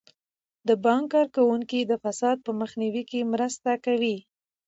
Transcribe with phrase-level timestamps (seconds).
[0.67, 4.17] د بانک کارکوونکي د فساد په مخنیوي کې مرسته کوي.